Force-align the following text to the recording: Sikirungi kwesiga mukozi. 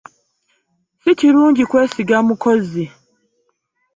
Sikirungi 1.01 1.63
kwesiga 1.69 2.15
mukozi. 2.27 2.85